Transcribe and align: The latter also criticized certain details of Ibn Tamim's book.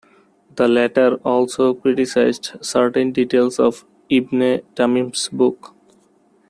The 0.55 0.67
latter 0.67 1.17
also 1.23 1.75
criticized 1.75 2.53
certain 2.59 3.11
details 3.11 3.59
of 3.59 3.85
Ibn 4.09 4.63
Tamim's 4.75 5.29
book. 5.29 5.75